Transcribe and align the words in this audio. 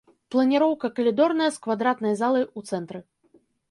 Планіроўка 0.35 0.91
калідорная 1.01 1.51
з 1.59 1.63
квадратнай 1.69 2.13
залай 2.25 2.51
у 2.57 2.69
цэнтры. 2.69 3.09